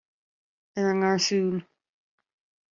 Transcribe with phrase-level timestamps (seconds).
[0.79, 1.55] Ar an ngarsún